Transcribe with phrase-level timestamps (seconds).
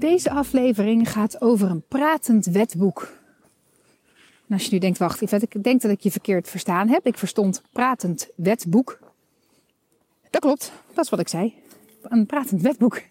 [0.00, 3.12] Deze aflevering gaat over een pratend wetboek.
[4.50, 7.06] Als je nu denkt, wacht, ik denk dat ik je verkeerd verstaan heb.
[7.06, 8.98] Ik verstond pratend wetboek.
[10.30, 11.54] Dat klopt, dat is wat ik zei.
[12.02, 13.02] Een pratend wetboek.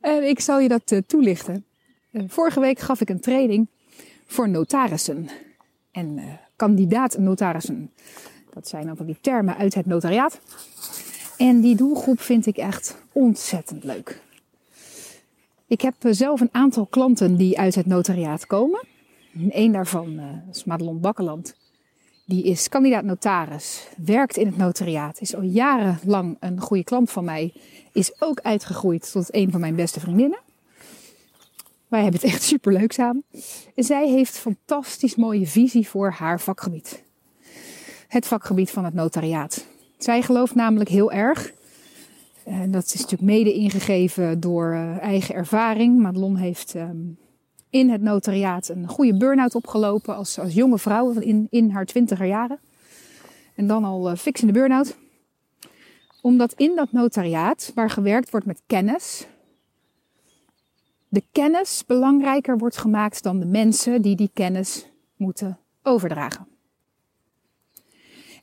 [0.00, 1.64] En ik zal je dat uh, toelichten.
[2.12, 3.68] Uh, vorige week gaf ik een training
[4.26, 5.28] voor notarissen
[5.90, 6.24] en uh,
[6.56, 7.90] kandidaat notarissen.
[8.50, 10.40] Dat zijn van die termen uit het notariaat.
[11.36, 14.26] En die doelgroep vind ik echt ontzettend leuk.
[15.68, 18.86] Ik heb zelf een aantal klanten die uit het notariaat komen.
[19.48, 21.56] Een daarvan is Madelon Bakkeland.
[22.26, 27.24] Die is kandidaat notaris, werkt in het notariaat, is al jarenlang een goede klant van
[27.24, 27.52] mij,
[27.92, 30.40] is ook uitgegroeid tot een van mijn beste vriendinnen.
[31.88, 33.24] Wij hebben het echt super leuk samen.
[33.74, 37.04] En zij heeft fantastisch mooie visie voor haar vakgebied.
[38.08, 39.66] Het vakgebied van het notariaat.
[39.98, 41.52] Zij gelooft namelijk heel erg.
[42.48, 45.98] En dat is natuurlijk mede ingegeven door uh, eigen ervaring.
[45.98, 47.18] Madelon heeft um,
[47.70, 52.26] in het notariaat een goede burn-out opgelopen als, als jonge vrouw in, in haar twintiger
[52.26, 52.60] jaren.
[53.54, 54.96] En dan al uh, fix in de burn-out.
[56.22, 59.26] Omdat in dat notariaat, waar gewerkt wordt met kennis,
[61.08, 66.46] de kennis belangrijker wordt gemaakt dan de mensen die die kennis moeten overdragen.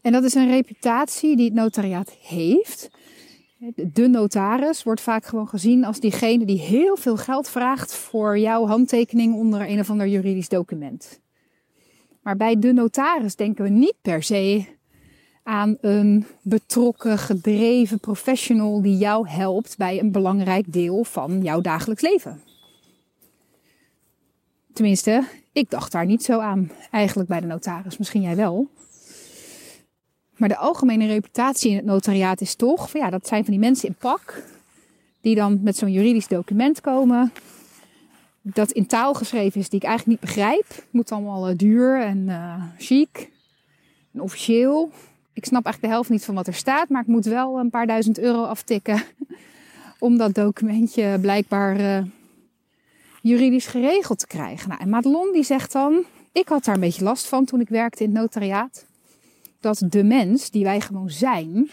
[0.02, 2.90] En dat is een reputatie die het notariaat heeft.
[3.74, 8.68] De notaris wordt vaak gewoon gezien als diegene die heel veel geld vraagt voor jouw
[8.68, 11.20] handtekening onder een of ander juridisch document.
[12.22, 14.66] Maar bij de notaris denken we niet per se
[15.44, 22.02] aan een betrokken, gedreven professional die jou helpt bij een belangrijk deel van jouw dagelijks
[22.02, 22.42] leven.
[24.74, 26.72] Tenminste, ik dacht daar niet zo aan.
[26.92, 28.70] Eigenlijk bij de notaris, misschien jij wel.
[30.36, 33.88] Maar de algemene reputatie in het notariaat is toch, ja, dat zijn van die mensen
[33.88, 34.44] in pak,
[35.22, 37.32] die dan met zo'n juridisch document komen,
[38.42, 40.68] dat in taal geschreven is die ik eigenlijk niet begrijp.
[40.68, 43.30] Het moet allemaal uh, duur en uh, chic
[44.14, 44.92] en officieel.
[45.34, 47.70] Ik snap eigenlijk de helft niet van wat er staat, maar ik moet wel een
[47.70, 49.04] paar duizend euro aftikken
[50.00, 52.04] om dat documentje blijkbaar uh,
[53.22, 54.70] juridisch geregeld te krijgen.
[54.70, 57.70] Nou, en Madelon die zegt dan, ik had daar een beetje last van toen ik
[57.70, 58.86] werkte in het notariaat
[59.66, 61.70] dat de mens die wij gewoon zijn,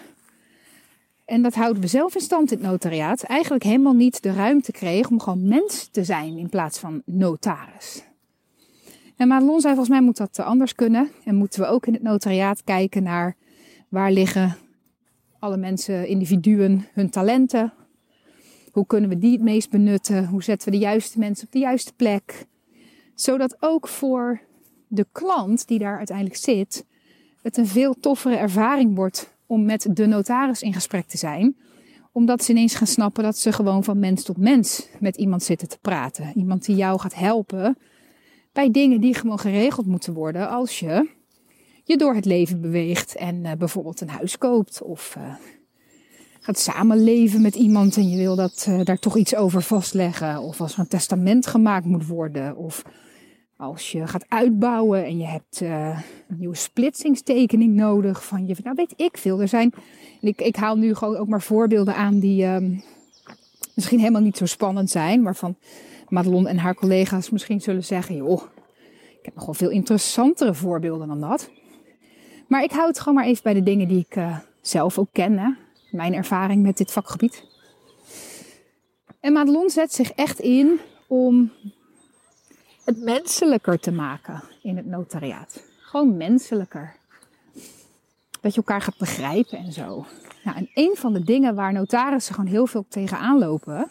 [1.25, 4.72] en dat houden we zelf in stand in het notariaat, eigenlijk helemaal niet de ruimte
[4.72, 8.04] kreeg om gewoon mens te zijn in plaats van notaris.
[9.16, 11.10] En Madelon zei, volgens mij moet dat anders kunnen.
[11.25, 13.36] En moeten we ook in het notariaat kijken naar
[13.88, 14.56] waar liggen
[15.38, 17.72] alle mensen, individuen, hun talenten.
[18.70, 20.26] Hoe kunnen we die het meest benutten?
[20.26, 22.47] Hoe zetten we de juiste mensen op de juiste plek?
[23.14, 24.41] Zodat ook voor
[24.88, 26.84] de klant die daar uiteindelijk zit,
[27.42, 31.56] het een veel toffere ervaring wordt om met de notaris in gesprek te zijn.
[32.12, 35.69] Omdat ze ineens gaan snappen dat ze gewoon van mens tot mens met iemand zitten
[35.69, 36.32] te praten.
[36.34, 37.76] Iemand die jou gaat helpen
[38.52, 41.08] bij dingen die gewoon geregeld moeten worden als je
[41.84, 45.34] je door het leven beweegt en uh, bijvoorbeeld een huis koopt of uh,
[46.41, 50.60] gaat samenleven met iemand en je wil dat uh, daar toch iets over vastleggen of
[50.60, 52.82] als er een testament gemaakt moet worden of
[53.62, 58.77] als je gaat uitbouwen en je hebt uh, een nieuwe splitsingstekening nodig van je, nou
[58.77, 59.41] weet ik veel.
[59.41, 59.73] Er zijn,
[60.21, 62.83] ik, ik haal nu gewoon ook maar voorbeelden aan die um,
[63.75, 65.56] misschien helemaal niet zo spannend zijn, waarvan
[66.09, 68.43] Madelon en haar collega's misschien zullen zeggen, joh,
[69.19, 71.50] ik heb nog wel veel interessantere voorbeelden dan dat.
[72.49, 75.12] Maar ik hou het gewoon maar even bij de dingen die ik uh, zelf ook
[75.12, 75.59] ken,
[75.91, 77.44] mijn ervaring met dit vakgebied.
[79.21, 81.53] En Madelon zet zich echt in om
[82.84, 85.62] het menselijker te maken in het notariaat.
[85.81, 86.94] Gewoon menselijker.
[88.41, 90.06] Dat je elkaar gaat begrijpen en zo.
[90.44, 93.91] Nou, en een van de dingen waar notarissen gewoon heel veel tegenaan lopen,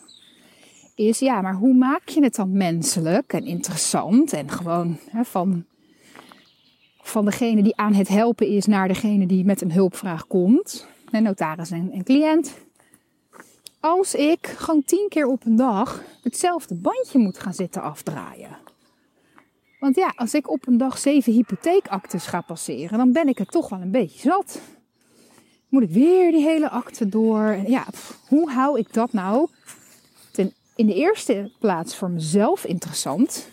[0.95, 5.65] is ja, maar hoe maak je het dan menselijk en interessant en gewoon hè, van,
[7.01, 11.23] van degene die aan het helpen is naar degene die met een hulpvraag komt, en
[11.23, 12.53] notaris en, en cliënt.
[13.79, 18.57] Als ik gewoon tien keer op een dag hetzelfde bandje moet gaan zitten afdraaien.
[19.81, 23.45] Want ja, als ik op een dag zeven hypotheekactes ga passeren, dan ben ik er
[23.45, 24.61] toch wel een beetje zat.
[25.69, 27.43] Moet ik weer die hele akte door?
[27.43, 27.85] En ja,
[28.27, 29.47] hoe hou ik dat nou
[30.31, 33.47] ten, in de eerste plaats voor mezelf interessant,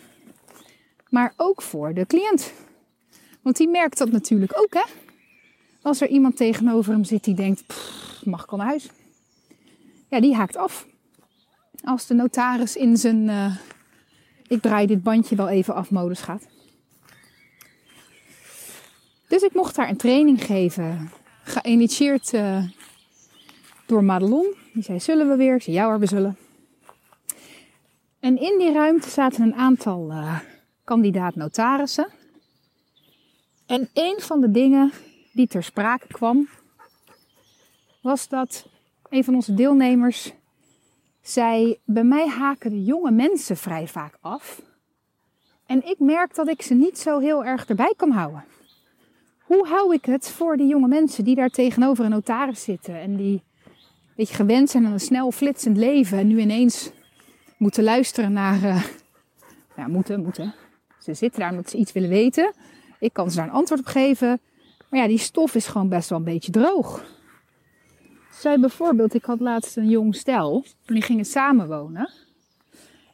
[1.09, 2.53] maar ook voor de cliënt?
[3.41, 4.85] Want die merkt dat natuurlijk ook, hè?
[5.81, 7.63] Als er iemand tegenover hem zit die denkt,
[8.23, 8.89] mag ik al naar huis?
[10.09, 10.87] Ja, die haakt af.
[11.83, 13.55] Als de notaris in zijn uh,
[14.49, 16.47] ik draai dit bandje wel even af modus gaat.
[19.27, 21.11] Dus ik mocht haar een training geven,
[21.43, 22.63] geïnitieerd uh,
[23.85, 24.55] door Madelon.
[24.73, 25.55] Die zei, zullen we weer?
[25.55, 26.37] Ik zei, ja we zullen.
[28.19, 30.39] En in die ruimte zaten een aantal uh,
[30.83, 32.07] kandidaat-notarissen.
[33.65, 34.91] En een van de dingen
[35.31, 36.49] die ter sprake kwam,
[38.01, 38.67] was dat
[39.09, 40.31] een van onze deelnemers
[41.21, 44.61] zei: Bij mij haken de jonge mensen vrij vaak af.
[45.65, 48.43] En ik merk dat ik ze niet zo heel erg erbij kan houden.
[49.43, 53.15] Hoe hou ik het voor die jonge mensen die daar tegenover een notaris zitten en
[53.15, 53.43] die
[54.19, 56.91] beetje gewend zijn aan een snel flitsend leven en nu ineens
[57.57, 58.63] moeten luisteren naar.
[58.63, 58.83] Uh,
[59.75, 60.53] ja, moeten, moeten.
[60.99, 62.53] Ze zitten daar omdat ze iets willen weten.
[62.99, 64.39] Ik kan ze daar een antwoord op geven.
[64.89, 67.03] Maar ja, die stof is gewoon best wel een beetje droog.
[68.39, 70.63] Zij bijvoorbeeld, ik had laatst een jong stel.
[70.85, 72.09] Die gingen samenwonen.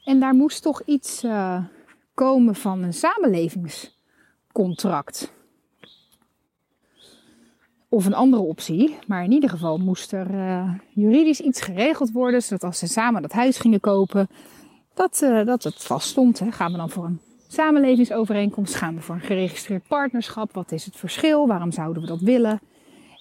[0.03, 1.63] En daar moest toch iets uh,
[2.13, 5.33] komen van een samenlevingscontract.
[7.89, 8.97] Of een andere optie.
[9.07, 12.41] Maar in ieder geval moest er uh, juridisch iets geregeld worden.
[12.41, 14.27] Zodat als ze samen dat huis gingen kopen,
[14.93, 16.39] dat, uh, dat het vast stond.
[16.39, 16.51] Hè.
[16.51, 18.75] Gaan we dan voor een samenlevingsovereenkomst?
[18.75, 20.53] Gaan we voor een geregistreerd partnerschap?
[20.53, 21.47] Wat is het verschil?
[21.47, 22.59] Waarom zouden we dat willen?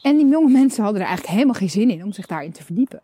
[0.04, 2.64] En die jonge mensen hadden er eigenlijk helemaal geen zin in om zich daarin te
[2.64, 3.00] verdiepen.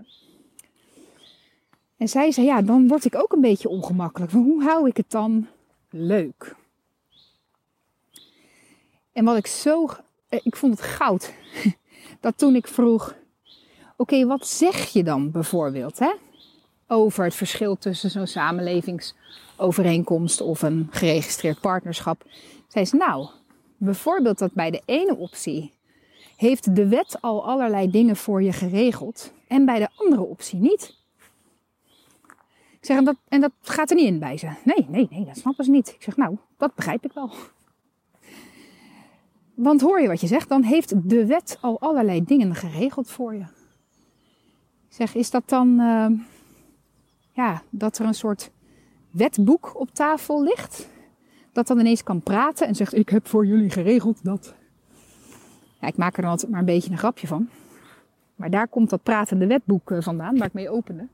[1.96, 4.32] En zij zei, ja, dan word ik ook een beetje ongemakkelijk.
[4.32, 5.46] Hoe hou ik het dan
[5.90, 6.56] leuk?
[9.12, 9.88] En wat ik zo,
[10.28, 11.32] eh, ik vond het goud,
[12.20, 13.14] dat toen ik vroeg,
[13.96, 16.12] oké, wat zeg je dan bijvoorbeeld, hè?
[16.86, 22.24] Over het verschil tussen zo'n samenlevingsovereenkomst of een geregistreerd partnerschap.
[22.68, 23.28] Zei ze, nou,
[23.76, 25.78] bijvoorbeeld dat bij de ene optie
[26.40, 30.98] heeft de wet al allerlei dingen voor je geregeld en bij de andere optie niet.
[32.70, 34.46] Ik zeg, en dat, en dat gaat er niet in bij ze.
[34.64, 35.88] Nee, nee, nee, dat snappen ze niet.
[35.88, 37.30] Ik zeg, nou, dat begrijp ik wel.
[39.54, 43.34] Want hoor je wat je zegt, dan heeft de wet al allerlei dingen geregeld voor
[43.34, 43.44] je.
[44.88, 46.06] Ik zeg, is dat dan, uh,
[47.32, 48.50] ja, dat er een soort
[49.10, 50.88] wetboek op tafel ligt?
[51.52, 54.58] Dat dan ineens kan praten en zegt, ik heb voor jullie geregeld dat.
[55.80, 57.48] Ik maak er dan altijd maar een beetje een grapje van.
[58.34, 61.06] Maar daar komt dat pratende wetboek eh, vandaan, waar ik mee opende.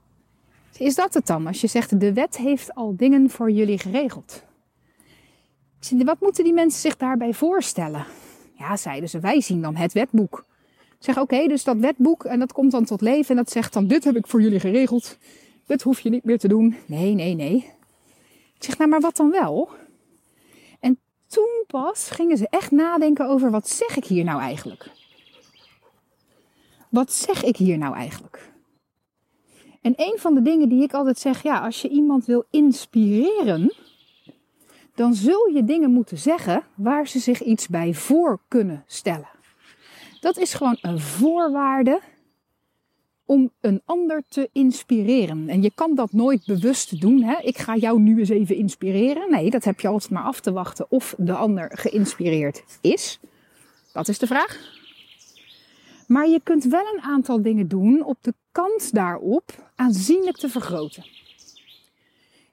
[0.78, 1.46] Is dat het dan?
[1.46, 4.44] Als je zegt, de wet heeft al dingen voor jullie geregeld.
[6.04, 8.04] Wat moeten die mensen zich daarbij voorstellen?
[8.52, 10.44] Ja, zeiden ze, wij zien dan het wetboek.
[10.98, 13.72] Ik zeg, oké, dus dat wetboek, en dat komt dan tot leven en dat zegt
[13.72, 15.18] dan, dit heb ik voor jullie geregeld.
[15.66, 16.76] Dit hoef je niet meer te doen.
[16.86, 17.56] Nee, nee, nee.
[18.54, 19.70] Ik zeg, nou, maar wat dan wel?
[21.26, 24.90] Toen pas gingen ze echt nadenken over wat zeg ik hier nou eigenlijk?
[26.88, 28.52] Wat zeg ik hier nou eigenlijk?
[29.82, 33.74] En een van de dingen die ik altijd zeg, ja, als je iemand wil inspireren,
[34.94, 39.28] dan zul je dingen moeten zeggen waar ze zich iets bij voor kunnen stellen.
[40.20, 42.00] Dat is gewoon een voorwaarde
[43.26, 45.48] om een ander te inspireren.
[45.48, 47.22] En je kan dat nooit bewust doen.
[47.22, 47.40] Hè?
[47.42, 49.30] Ik ga jou nu eens even inspireren.
[49.30, 53.20] Nee, dat heb je altijd maar af te wachten of de ander geïnspireerd is.
[53.92, 54.74] Dat is de vraag.
[56.06, 61.04] Maar je kunt wel een aantal dingen doen op de kans daarop aanzienlijk te vergroten.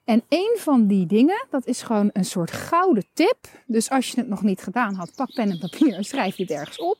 [0.04, 3.38] En een van die dingen, dat is gewoon een soort gouden tip.
[3.66, 6.50] Dus als je het nog niet gedaan had, pak pen en papier en schrijf dit
[6.50, 6.98] ergens op.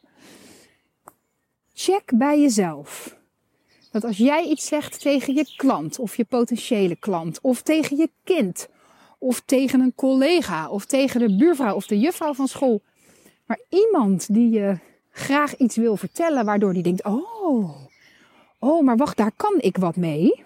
[1.74, 3.16] Check bij jezelf.
[3.94, 8.10] Dat als jij iets zegt tegen je klant of je potentiële klant of tegen je
[8.24, 8.68] kind
[9.18, 12.82] of tegen een collega of tegen de buurvrouw of de juffrouw van school,
[13.46, 14.78] maar iemand die je
[15.10, 17.76] graag iets wil vertellen waardoor die denkt: "Oh,
[18.58, 20.44] oh, maar wacht, daar kan ik wat mee."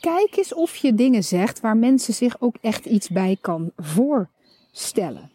[0.00, 5.30] Kijk eens of je dingen zegt waar mensen zich ook echt iets bij kan voorstellen.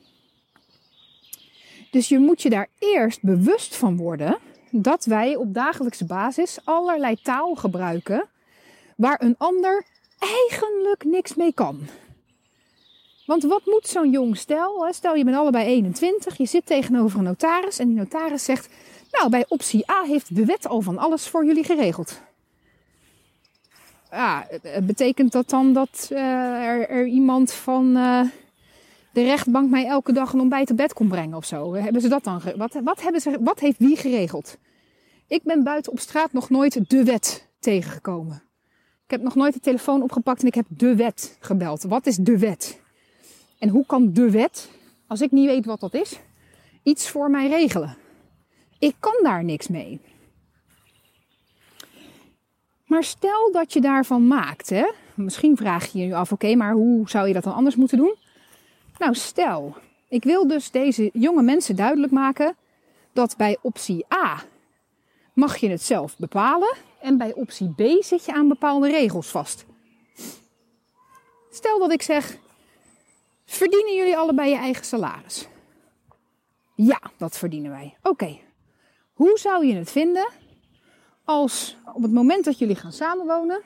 [1.92, 4.38] Dus je moet je daar eerst bewust van worden
[4.84, 8.30] dat wij op dagelijkse basis allerlei taal gebruiken
[8.96, 9.86] waar een ander
[10.20, 11.80] eigenlijk niks mee kan.
[13.26, 14.88] Want wat moet zo'n jong stel?
[14.92, 18.70] Stel je bent allebei 21, je zit tegenover een notaris en die notaris zegt:
[19.12, 22.22] Nou, bij optie A heeft de wet al van alles voor jullie geregeld.
[24.12, 24.48] Ja,
[24.84, 26.20] betekent dat dan dat uh,
[26.66, 28.22] er, er, iemand van uh,
[29.14, 31.74] de rechtbank mij elke dag een ontbijt op bed kon brengen of zo?
[31.74, 32.42] Hebben ze dat dan?
[32.56, 34.58] Wat, wat, hebben ze, wat heeft wie geregeld?
[35.28, 38.44] Ik ben buiten op straat nog nooit de wet tegengekomen.
[39.04, 41.84] Ik heb nog nooit de telefoon opgepakt en ik heb de wet gebeld.
[41.84, 42.82] Wat is de wet?
[43.60, 44.70] En hoe kan de wet,
[45.08, 46.20] als ik niet weet wat dat is,
[46.84, 47.98] iets voor mij regelen?
[48.80, 50.02] Ik kan daar niks mee.
[52.86, 54.92] Maar stel dat je daarvan maakt, hè?
[55.16, 57.98] Misschien vraag je je nu af, oké, maar hoe zou je dat dan anders moeten
[57.98, 58.16] doen?
[58.98, 59.76] Nou, stel,
[60.10, 62.56] ik wil dus deze jonge mensen duidelijk maken
[63.14, 64.44] dat bij optie A
[65.38, 69.66] mag je het zelf bepalen en bij optie B zit je aan bepaalde regels vast.
[71.52, 72.38] Stel dat ik zeg,
[73.46, 75.48] verdienen jullie allebei je eigen salaris?
[76.76, 77.98] Ja, dat verdienen wij.
[78.02, 78.40] Oké,
[79.14, 80.28] hoe zou je het vinden
[81.24, 83.62] als op het moment dat jullie gaan samenwonen,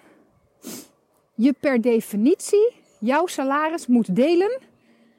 [1.36, 4.60] je per definitie jouw salaris moet delen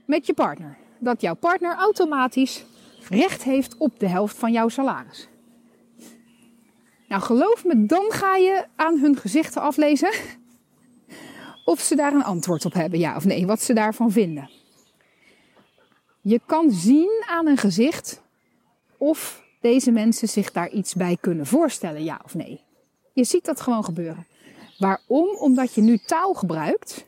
[0.04, 0.78] met je partner?
[0.98, 2.64] Dat jouw partner automatisch
[3.08, 5.30] recht heeft op de helft van jouw salaris.
[7.12, 10.10] Nou, geloof me, dan ga je aan hun gezichten aflezen
[11.64, 14.50] of ze daar een antwoord op hebben, ja of nee, wat ze daarvan vinden.
[16.20, 18.22] Je kan zien aan een gezicht
[18.96, 22.60] of deze mensen zich daar iets bij kunnen voorstellen, ja of nee.
[23.12, 24.26] Je ziet dat gewoon gebeuren.
[24.78, 25.36] Waarom?
[25.38, 27.06] Omdat je nu taal gebruikt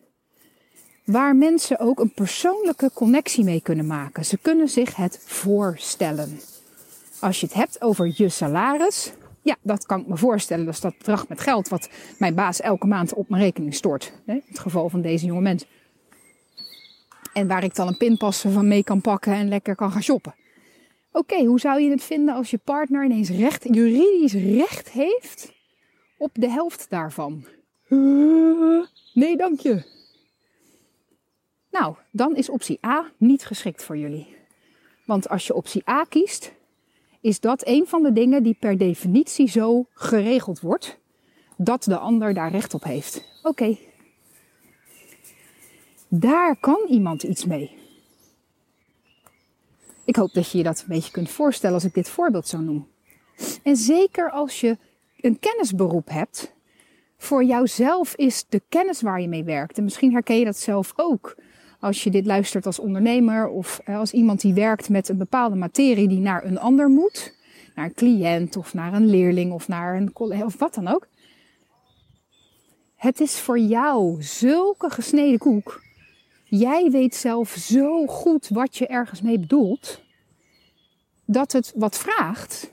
[1.05, 4.25] waar mensen ook een persoonlijke connectie mee kunnen maken.
[4.25, 6.41] Ze kunnen zich het voorstellen.
[7.21, 9.13] Als je het hebt over je salaris,
[9.45, 10.65] ja, dat kan ik me voorstellen.
[10.65, 14.13] Dat is dat bedrag met geld wat mijn baas elke maand op mijn rekening stort.
[14.27, 15.67] In het geval van deze jonge mens.
[17.33, 20.35] En waar ik dan een pinpas van mee kan pakken en lekker kan gaan shoppen.
[21.13, 25.53] Oké, hoe zou je het vinden als je partner ineens recht, juridisch recht heeft
[26.19, 27.47] op de helft daarvan?
[29.15, 29.83] nee, dank je.
[31.71, 34.37] Nou, dan is optie A niet geschikt voor jullie.
[35.07, 36.53] Want als je optie A kiest,
[37.25, 40.99] is dat een van de dingen die per definitie zo geregeld wordt
[41.57, 43.25] dat de ander daar recht op heeft.
[43.43, 43.77] Oké.
[46.09, 47.71] Daar kan iemand iets mee.
[50.05, 52.59] Ik hoop dat je je dat een beetje kunt voorstellen als ik dit voorbeeld zo
[52.59, 52.89] noem.
[53.63, 54.79] En zeker als je
[55.21, 56.55] een kennisberoep hebt,
[57.17, 59.79] voor jouzelf is de kennis waar je mee werkt.
[59.79, 61.37] En misschien herken je dat zelf ook.
[61.85, 65.57] Als je dit luistert als ondernemer of eh, als iemand die werkt met een bepaalde
[65.57, 67.35] materie die naar een ander moet.
[67.75, 71.09] Naar een cliënt of naar een leerling of naar een collega of wat dan ook.
[72.97, 75.83] Het is voor jou zulke gesneden koek.
[76.45, 80.03] Jij weet zelf zo goed wat je ergens mee bedoelt.
[81.25, 82.71] Dat het wat vraagt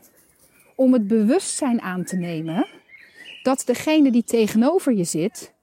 [0.76, 2.68] om het bewustzijn aan te nemen
[3.44, 5.54] dat degene die tegenover je zit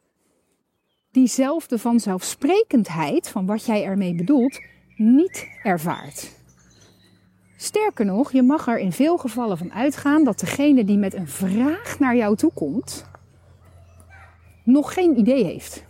[1.19, 4.61] diezelfde vanzelfsprekendheid van wat jij ermee bedoelt
[4.97, 6.31] niet ervaart.
[7.57, 11.29] Sterker nog, je mag er in veel gevallen van uitgaan dat degene die met een
[11.29, 13.07] vraag naar jou toe komt,
[14.65, 15.85] nog geen idee heeft.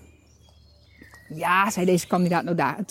[1.29, 2.45] Ja, zei deze kandidaat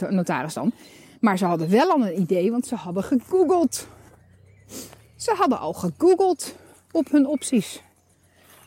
[0.10, 0.72] notaris dan.
[1.20, 3.88] Maar ze hadden wel al een idee, want ze hadden gegoogeld.
[5.16, 6.56] Ze hadden al gegoogeld
[6.92, 7.82] op hun opties.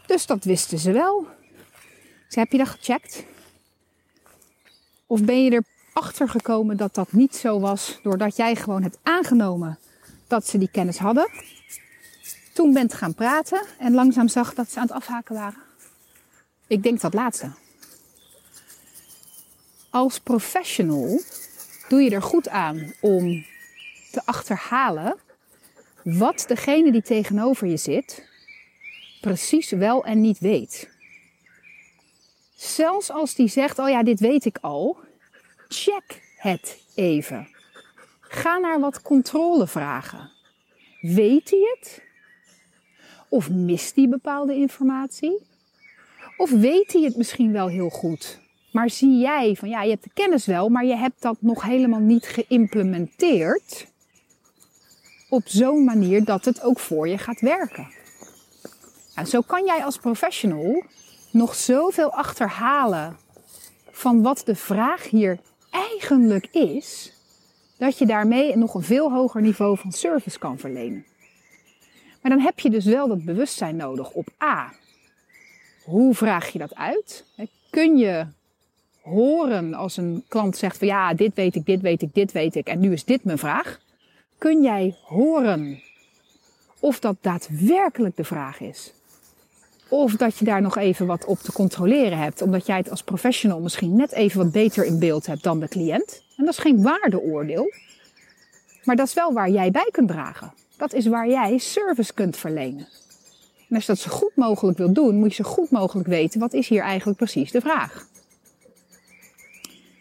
[0.06, 1.26] Dus dat wisten ze wel.
[2.26, 3.24] Dus heb je dat gecheckt?
[5.10, 5.62] Of ben je
[5.92, 9.78] erachter gekomen dat dat niet zo was doordat jij gewoon hebt aangenomen
[10.26, 11.30] dat ze die kennis hadden?
[12.52, 15.62] Toen bent gaan praten en langzaam zag dat ze aan het afhaken waren?
[16.66, 17.50] Ik denk dat laatste.
[19.90, 21.20] Als professional
[21.88, 23.44] doe je er goed aan om
[24.10, 25.16] te achterhalen
[26.02, 28.28] wat degene die tegenover je zit
[29.20, 30.99] precies wel en niet weet.
[32.60, 34.98] Zelfs als die zegt, oh ja, dit weet ik al,
[35.68, 37.48] check het even.
[38.20, 40.30] Ga naar wat controlevragen.
[41.00, 42.02] Weet hij het?
[43.28, 45.46] Of mist hij bepaalde informatie?
[46.36, 48.40] Of weet hij het misschien wel heel goed?
[48.72, 51.62] Maar zie jij van ja, je hebt de kennis wel, maar je hebt dat nog
[51.62, 53.86] helemaal niet geïmplementeerd
[55.28, 57.88] op zo'n manier dat het ook voor je gaat werken.
[59.14, 60.82] En zo kan jij als professional
[61.30, 63.16] nog zoveel achterhalen
[63.90, 65.38] van wat de vraag hier
[65.70, 67.12] eigenlijk is,
[67.78, 71.04] dat je daarmee nog een veel hoger niveau van service kan verlenen.
[72.22, 74.72] Maar dan heb je dus wel dat bewustzijn nodig op A.
[75.84, 77.24] Hoe vraag je dat uit?
[77.70, 78.26] Kun je
[79.02, 82.54] horen als een klant zegt van ja, dit weet ik, dit weet ik, dit weet
[82.54, 83.80] ik en nu is dit mijn vraag?
[84.38, 85.82] Kun jij horen
[86.80, 88.92] of dat daadwerkelijk de vraag is?
[89.90, 93.02] Of dat je daar nog even wat op te controleren hebt, omdat jij het als
[93.02, 96.22] professional misschien net even wat beter in beeld hebt dan de cliënt.
[96.36, 97.72] En dat is geen waardeoordeel,
[98.84, 100.52] maar dat is wel waar jij bij kunt dragen.
[100.76, 102.88] Dat is waar jij service kunt verlenen.
[103.68, 106.40] En als je dat zo goed mogelijk wilt doen, moet je zo goed mogelijk weten
[106.40, 108.06] wat is hier eigenlijk precies de vraag.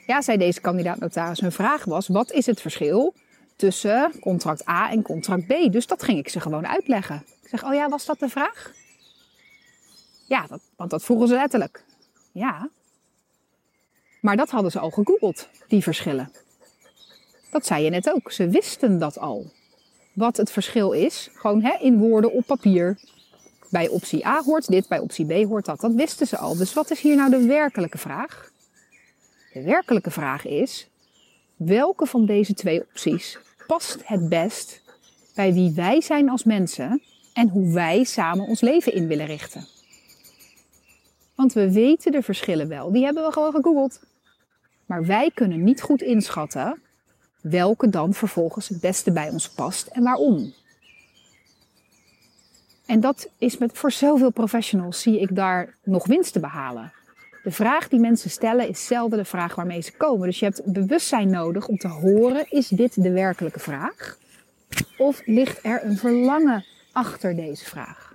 [0.08, 3.14] Ja, zei deze kandidaat-notaris, hun vraag was: wat is het verschil
[3.56, 5.72] tussen contract A en contract B?
[5.72, 7.24] Dus dat ging ik ze gewoon uitleggen.
[7.42, 8.72] Ik zeg: Oh ja, was dat de vraag?
[10.30, 11.84] Ja, want dat vroegen ze letterlijk.
[12.32, 12.70] Ja.
[14.22, 16.32] Maar dat hadden ze al gegoogeld, die verschillen.
[17.52, 18.32] Dat zei je net ook.
[18.32, 19.52] Ze wisten dat al.
[20.14, 23.00] Wat het verschil is, gewoon hè, in woorden op papier.
[23.70, 25.80] Bij optie A hoort dit, bij optie B hoort dat.
[25.80, 26.58] Dat wisten ze al.
[26.58, 28.52] Dus wat is hier nou de werkelijke vraag?
[29.54, 30.90] De werkelijke vraag is:
[31.56, 34.82] welke van deze twee opties past het best
[35.36, 37.02] bij wie wij zijn als mensen
[37.34, 39.68] en hoe wij samen ons leven in willen richten?
[41.40, 44.02] Want we weten de verschillen wel, die hebben we gewoon gegoogeld.
[44.86, 46.82] Maar wij kunnen niet goed inschatten
[47.42, 50.54] welke dan vervolgens het beste bij ons past en waarom.
[52.86, 56.92] En dat is met, voor zoveel professionals zie ik daar nog winst te behalen.
[57.44, 60.28] De vraag die mensen stellen is zelden de vraag waarmee ze komen.
[60.28, 64.18] Dus je hebt bewustzijn nodig om te horen, is dit de werkelijke vraag?
[64.98, 68.09] Of ligt er een verlangen achter deze vraag?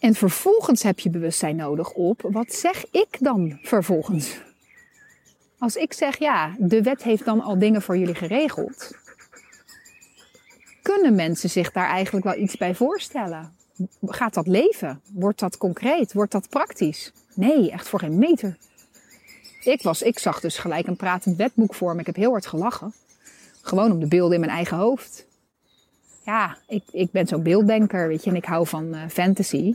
[0.00, 4.40] En vervolgens heb je bewustzijn nodig op, wat zeg ik dan vervolgens?
[5.58, 8.90] Als ik zeg, ja, de wet heeft dan al dingen voor jullie geregeld,
[10.82, 13.52] kunnen mensen zich daar eigenlijk wel iets bij voorstellen?
[14.02, 15.00] Gaat dat leven?
[15.12, 16.12] Wordt dat concreet?
[16.12, 17.12] Wordt dat praktisch?
[17.34, 18.56] Nee, echt voor geen meter.
[19.64, 22.00] Ik, was, ik zag dus gelijk een pratend wetboek voor me.
[22.00, 22.94] Ik heb heel hard gelachen.
[23.62, 25.26] Gewoon om de beelden in mijn eigen hoofd.
[26.24, 29.74] Ja, ik, ik ben zo'n beelddenker, weet je, en ik hou van uh, fantasy.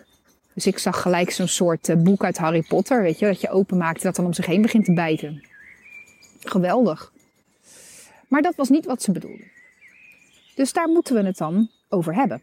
[0.55, 3.49] Dus ik zag gelijk zo'n soort uh, boek uit Harry Potter, weet je, dat je
[3.49, 5.43] openmaakt en dat dan om zich heen begint te bijten.
[6.39, 7.11] Geweldig.
[8.27, 9.51] Maar dat was niet wat ze bedoelden.
[10.55, 12.41] Dus daar moeten we het dan over hebben.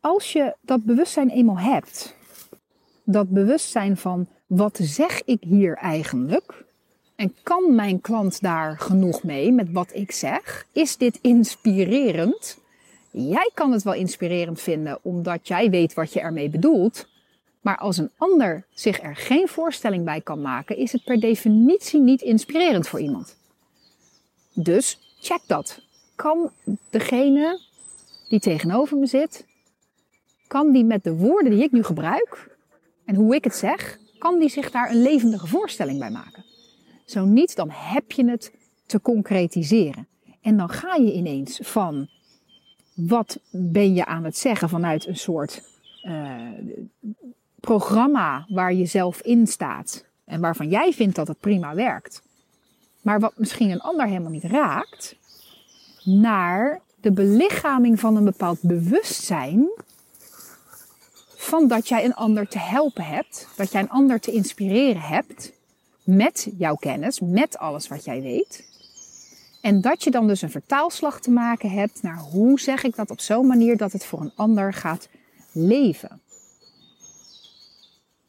[0.00, 2.14] Als je dat bewustzijn eenmaal hebt,
[3.04, 6.64] dat bewustzijn van wat zeg ik hier eigenlijk?
[7.16, 10.66] En kan mijn klant daar genoeg mee met wat ik zeg?
[10.72, 12.58] Is dit inspirerend?
[13.16, 17.06] Jij kan het wel inspirerend vinden omdat jij weet wat je ermee bedoelt.
[17.60, 22.00] Maar als een ander zich er geen voorstelling bij kan maken, is het per definitie
[22.00, 23.36] niet inspirerend voor iemand.
[24.52, 25.82] Dus check dat.
[26.14, 26.50] Kan
[26.90, 27.60] degene
[28.28, 29.46] die tegenover me zit,
[30.46, 32.56] kan die met de woorden die ik nu gebruik
[33.04, 36.44] en hoe ik het zeg, kan die zich daar een levendige voorstelling bij maken?
[37.04, 38.52] Zo niet, dan heb je het
[38.86, 40.08] te concretiseren.
[40.40, 42.08] En dan ga je ineens van
[42.94, 45.62] wat ben je aan het zeggen vanuit een soort
[46.02, 46.40] uh,
[47.60, 52.22] programma waar je zelf in staat en waarvan jij vindt dat het prima werkt,
[53.02, 55.16] maar wat misschien een ander helemaal niet raakt,
[56.04, 59.68] naar de belichaming van een bepaald bewustzijn
[61.36, 65.52] van dat jij een ander te helpen hebt, dat jij een ander te inspireren hebt
[66.02, 68.73] met jouw kennis, met alles wat jij weet.
[69.64, 73.10] En dat je dan dus een vertaalslag te maken hebt naar hoe zeg ik dat
[73.10, 75.08] op zo'n manier dat het voor een ander gaat
[75.52, 76.20] leven.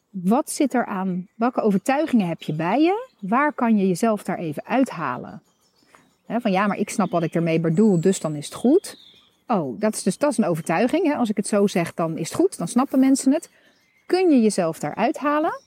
[0.10, 1.28] Wat zit er aan?
[1.36, 3.10] Welke overtuigingen heb je bij je?
[3.20, 5.42] Waar kan je jezelf daar even uithalen?
[6.28, 8.98] van ja, maar ik snap wat ik ermee bedoel, dus dan is het goed.
[9.48, 11.16] Oh, dat is dus dat is een overtuiging.
[11.16, 13.50] Als ik het zo zeg, dan is het goed, dan snappen mensen het.
[14.06, 15.62] Kun je jezelf daar uithalen?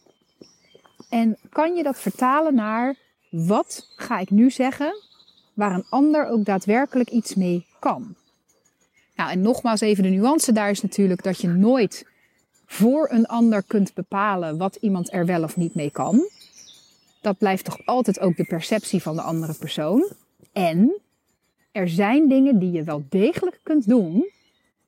[1.08, 2.96] En kan je dat vertalen naar
[3.30, 5.06] wat ga ik nu zeggen
[5.58, 8.14] waar een ander ook daadwerkelijk iets mee kan?
[9.16, 12.06] Nou, en nogmaals even de nuance daar is natuurlijk dat je nooit
[12.66, 16.28] voor een ander kunt bepalen wat iemand er wel of niet mee kan.
[17.20, 20.12] Dat blijft toch altijd ook de perceptie van de andere persoon.
[20.52, 21.00] En
[21.72, 24.30] er zijn dingen die je wel degelijk kunt doen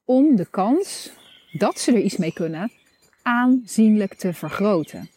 [0.04, 1.11] om de kans
[1.52, 2.72] dat ze er iets mee kunnen
[3.22, 5.11] aanzienlijk te vergroten.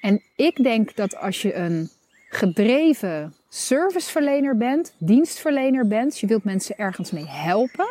[0.00, 1.90] En ik denk dat als je een
[2.28, 7.86] gedreven serviceverlener bent, dienstverlener bent, je wilt mensen ergens mee helpen,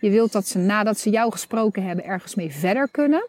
[0.00, 3.28] je wilt dat ze nadat ze jou gesproken hebben ergens mee verder kunnen,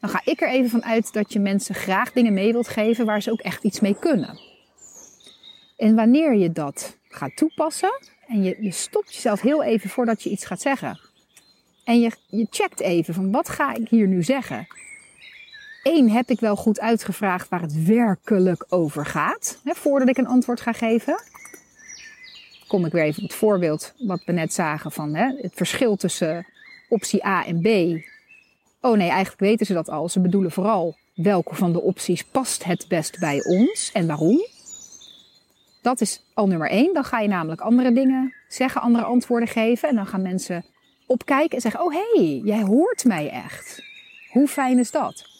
[0.00, 3.06] dan ga ik er even van uit dat je mensen graag dingen mee wilt geven
[3.06, 4.38] waar ze ook echt iets mee kunnen.
[5.76, 10.30] En wanneer je dat gaat toepassen en je, je stopt jezelf heel even voordat je
[10.30, 11.00] iets gaat zeggen.
[11.84, 14.66] En je, je checkt even van wat ga ik hier nu zeggen?
[15.88, 20.26] Eén, heb ik wel goed uitgevraagd waar het werkelijk over gaat, hè, voordat ik een
[20.26, 21.22] antwoord ga geven.
[22.66, 25.96] Kom ik weer even op het voorbeeld wat we net zagen van hè, het verschil
[25.96, 26.46] tussen
[26.88, 27.66] optie A en B.
[28.80, 30.08] Oh nee, eigenlijk weten ze dat al.
[30.08, 34.46] Ze bedoelen vooral welke van de opties past het best bij ons en waarom.
[35.82, 36.94] Dat is al nummer één.
[36.94, 39.88] Dan ga je namelijk andere dingen zeggen, andere antwoorden geven.
[39.88, 40.64] En dan gaan mensen
[41.06, 43.82] opkijken en zeggen: Oh hé, hey, jij hoort mij echt.
[44.30, 45.37] Hoe fijn is dat?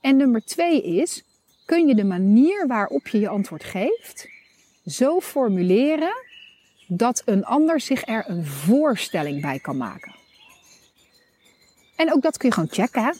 [0.00, 1.24] En nummer twee is:
[1.64, 4.28] kun je de manier waarop je je antwoord geeft
[4.86, 6.24] zo formuleren
[6.86, 10.14] dat een ander zich er een voorstelling bij kan maken?
[11.96, 13.14] En ook dat kun je gewoon checken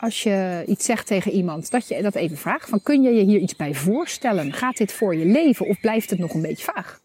[0.00, 2.68] als je iets zegt tegen iemand, dat je dat even vraagt.
[2.68, 4.52] Van kun je je hier iets bij voorstellen?
[4.52, 7.00] Gaat dit voor je leven of blijft het nog een beetje vaag?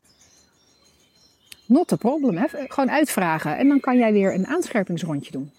[1.65, 2.47] Not a problem, hè?
[2.49, 3.57] gewoon uitvragen.
[3.57, 5.51] En dan kan jij weer een aanscherpingsrondje doen.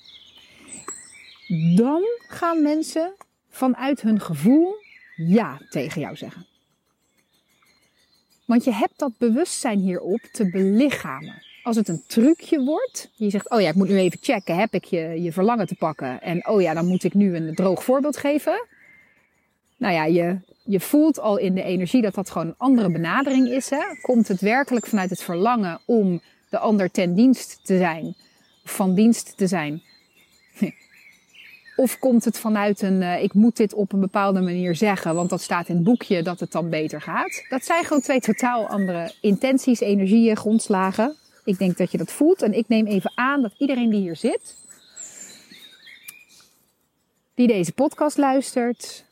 [1.76, 3.12] Dan gaan mensen
[3.56, 4.74] vanuit hun gevoel
[5.16, 6.46] ja tegen jou zeggen.
[8.44, 11.42] Want je hebt dat bewustzijn hierop te belichamen.
[11.62, 14.74] Als het een trucje wordt, je zegt, oh ja, ik moet nu even checken, heb
[14.74, 16.22] ik je, je verlangen te pakken?
[16.22, 18.66] En oh ja, dan moet ik nu een droog voorbeeld geven.
[19.76, 23.48] Nou ja, je, je voelt al in de energie dat dat gewoon een andere benadering
[23.48, 23.70] is.
[23.70, 23.82] Hè?
[24.00, 28.14] Komt het werkelijk vanuit het verlangen om de ander ten dienst te zijn,
[28.64, 29.82] van dienst te zijn?
[31.76, 35.30] Of komt het vanuit een, uh, ik moet dit op een bepaalde manier zeggen, want
[35.30, 37.44] dat staat in het boekje dat het dan beter gaat.
[37.48, 41.16] Dat zijn gewoon twee totaal andere intenties, energieën, grondslagen.
[41.44, 44.16] Ik denk dat je dat voelt en ik neem even aan dat iedereen die hier
[44.16, 44.56] zit,
[47.34, 49.04] die deze podcast luistert,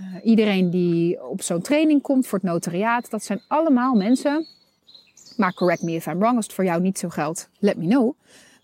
[0.00, 4.46] uh, iedereen die op zo'n training komt voor het notariaat, dat zijn allemaal mensen.
[5.36, 7.86] Maar correct me if I'm wrong, als het voor jou niet zo geldt, let me
[7.86, 8.14] know.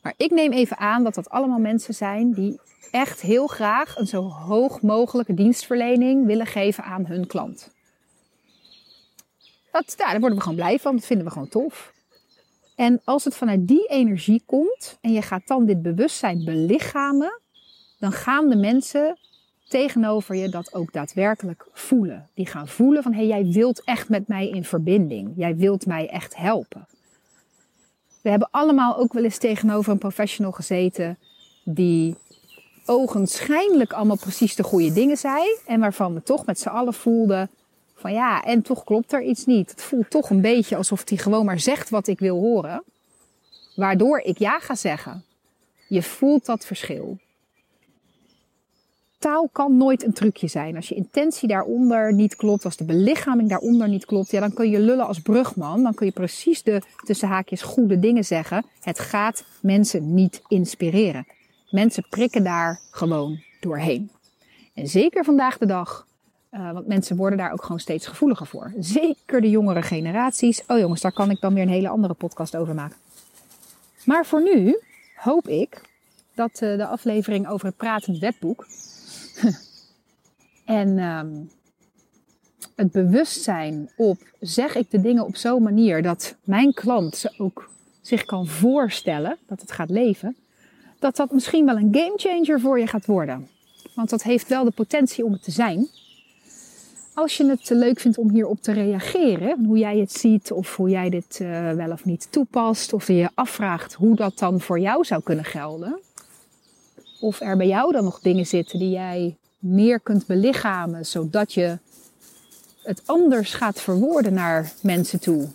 [0.02, 2.58] Maar ik neem even aan dat dat allemaal mensen zijn die
[2.90, 7.70] echt heel graag een zo hoog mogelijke dienstverlening willen geven aan hun klant.
[9.70, 11.92] Dat, daar worden we gewoon blij van, dat vinden we gewoon tof.
[12.76, 17.40] En als het vanuit die energie komt en je gaat dan dit bewustzijn belichamen,
[17.98, 19.18] dan gaan de mensen
[19.68, 22.28] tegenover je dat ook daadwerkelijk voelen.
[22.34, 25.32] Die gaan voelen van hé, hey, jij wilt echt met mij in verbinding.
[25.36, 26.86] Jij wilt mij echt helpen.
[28.22, 31.18] We hebben allemaal ook wel eens tegenover een professional gezeten
[31.64, 32.16] die
[32.88, 35.42] ogenschijnlijk allemaal precies de goede dingen zei.
[35.66, 37.50] En waarvan we toch met z'n allen voelden
[37.94, 39.70] van ja, en toch klopt er iets niet.
[39.70, 42.82] Het voelt toch een beetje alsof hij gewoon maar zegt wat ik wil horen.
[43.74, 45.24] Waardoor ik ja ga zeggen.
[45.88, 47.18] Je voelt dat verschil.
[49.18, 50.76] Taal kan nooit een trucje zijn.
[50.76, 54.70] Als je intentie daaronder niet klopt, als de belichaming daaronder niet klopt, ja, dan kun
[54.70, 55.82] je lullen als brugman.
[55.82, 58.64] Dan kun je precies de tussen haakjes goede dingen zeggen.
[58.80, 61.26] Het gaat mensen niet inspireren.
[61.70, 64.10] Mensen prikken daar gewoon doorheen.
[64.74, 66.06] En zeker vandaag de dag,
[66.52, 68.72] uh, want mensen worden daar ook gewoon steeds gevoeliger voor.
[68.78, 70.62] Zeker de jongere generaties.
[70.66, 72.96] Oh jongens, daar kan ik dan weer een hele andere podcast over maken.
[74.04, 74.78] Maar voor nu
[75.14, 75.80] hoop ik
[76.34, 78.66] dat uh, de aflevering over het pratend wetboek
[80.64, 81.50] en um,
[82.76, 87.70] het bewustzijn op zeg ik de dingen op zo'n manier dat mijn klant ze ook
[88.00, 90.36] zich kan voorstellen dat het gaat leven
[90.98, 93.48] dat dat misschien wel een gamechanger voor je gaat worden.
[93.94, 95.88] Want dat heeft wel de potentie om het te zijn.
[97.14, 100.90] Als je het leuk vindt om hierop te reageren, hoe jij het ziet of hoe
[100.90, 104.80] jij dit uh, wel of niet toepast, of je je afvraagt hoe dat dan voor
[104.80, 105.98] jou zou kunnen gelden,
[107.20, 111.78] of er bij jou dan nog dingen zitten die jij meer kunt belichamen, zodat je
[112.82, 115.48] het anders gaat verwoorden naar mensen toe.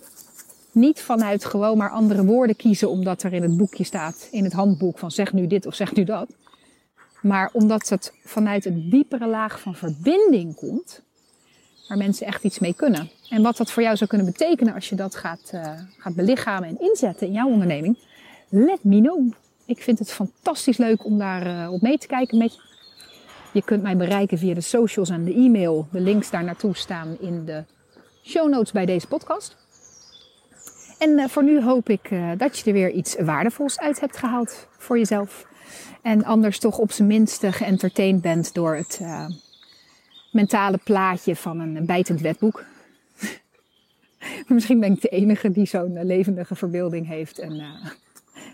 [0.74, 4.52] Niet vanuit gewoon maar andere woorden kiezen omdat er in het boekje staat, in het
[4.52, 6.28] handboek van zeg nu dit of zeg nu dat.
[7.22, 11.02] Maar omdat het vanuit een diepere laag van verbinding komt,
[11.88, 13.10] waar mensen echt iets mee kunnen.
[13.28, 16.68] En wat dat voor jou zou kunnen betekenen als je dat gaat, uh, gaat belichamen
[16.68, 17.98] en inzetten in jouw onderneming,
[18.48, 19.32] let me know.
[19.66, 22.60] Ik vind het fantastisch leuk om daar uh, op mee te kijken met je.
[23.52, 25.88] Je kunt mij bereiken via de socials en de e-mail.
[25.92, 27.64] De links daar naartoe staan in de
[28.22, 29.63] show notes bij deze podcast.
[30.98, 34.16] En uh, voor nu hoop ik uh, dat je er weer iets waardevols uit hebt
[34.16, 35.46] gehaald voor jezelf.
[36.02, 39.00] En anders toch op zijn minste geëntertained bent door het
[40.32, 42.64] mentale plaatje van een bijtend wetboek.
[44.48, 47.62] Misschien ben ik de enige die zo'n levendige verbeelding heeft en,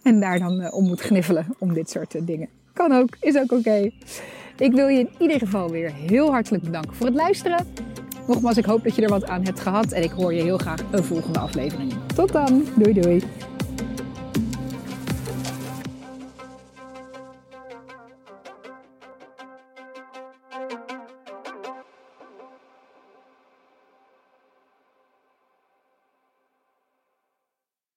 [0.02, 2.48] en daar dan om moet gniffelen om dit soort dingen.
[2.72, 3.90] Kan ook, is ook oké.
[4.56, 7.66] Ik wil je in ieder geval weer heel hartelijk bedanken voor het luisteren.
[8.30, 10.58] Nogmaals, ik hoop dat je er wat aan hebt gehad en ik hoor je heel
[10.58, 11.92] graag een volgende aflevering.
[12.14, 13.22] Tot dan, doei doei.